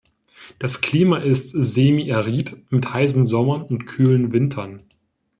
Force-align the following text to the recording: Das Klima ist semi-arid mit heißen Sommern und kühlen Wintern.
Das 0.57 0.81
Klima 0.81 1.17
ist 1.19 1.49
semi-arid 1.51 2.55
mit 2.71 2.91
heißen 2.91 3.23
Sommern 3.23 3.61
und 3.61 3.85
kühlen 3.85 4.33
Wintern. 4.33 4.81